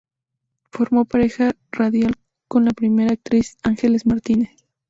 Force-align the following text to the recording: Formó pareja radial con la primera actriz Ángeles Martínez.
Formó 0.71 1.05
pareja 1.05 1.51
radial 1.71 2.15
con 2.47 2.65
la 2.65 2.71
primera 2.71 3.13
actriz 3.13 3.57
Ángeles 3.61 4.07
Martínez. 4.07 4.49